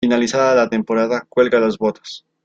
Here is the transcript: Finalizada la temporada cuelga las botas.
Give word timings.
Finalizada 0.03 0.55
la 0.55 0.67
temporada 0.67 1.27
cuelga 1.29 1.59
las 1.59 1.77
botas. 1.77 2.25